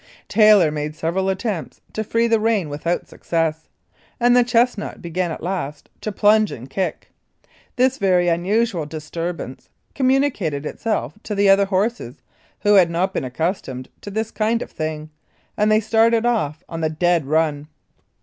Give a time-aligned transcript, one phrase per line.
[0.27, 3.67] Taylor made several attempts to free the rein without success,
[4.19, 7.11] and the chest nut began at last to plunge and kick.
[7.75, 12.23] This very un usual disturbance communicated itself to the other horses,
[12.61, 15.11] who had not been accustomed to this kind of thing,
[15.55, 17.67] and they started off on the dead run.